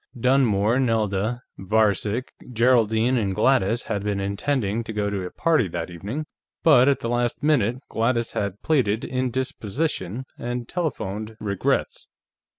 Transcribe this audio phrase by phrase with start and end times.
[0.19, 5.91] Dunmore, Nelda, Varcek, Geraldine and Gladys had been intending to go to a party that
[5.91, 6.25] evening,
[6.63, 12.07] but at the last minute Gladys had pleaded indisposition and telephoned regrets.